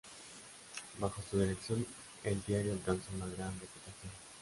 [0.97, 1.85] Bajo su dirección
[2.23, 4.09] el diario alcanzó una gran reputación.